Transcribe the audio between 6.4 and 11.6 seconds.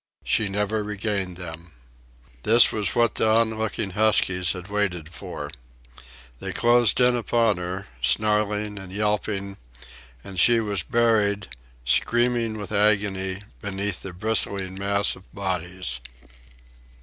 closed in upon her, snarling and yelping, and she was buried,